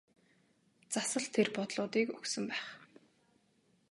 Цас 0.91 1.11
л 1.23 1.27
тэр 1.35 1.47
бодлуудыг 1.57 2.07
өгсөн 2.17 2.43
байх. 2.51 2.67